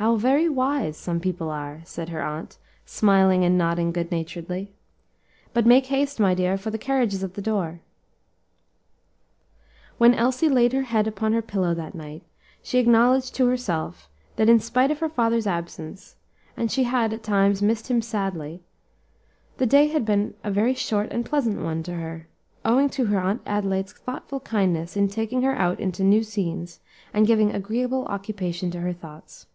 [0.00, 4.72] how very wise some people are," said her aunt, smiling and nodding good naturedly.
[5.54, 7.78] "But make haste, my dear, for the carriage is at the door."
[9.96, 12.24] When Elsie laid her head upon her pillow that night
[12.64, 16.16] she acknowledged to herself, that in spite of her father's absence
[16.56, 18.64] and she had, at times, missed him sadly
[19.58, 22.26] the day had been a very short and pleasant one to her,
[22.64, 26.80] owing to her Aunt Adelaide's thoughtful kindness in taking her out into new scenes,
[27.14, 29.46] and giving agreeable occupation to her thoughts.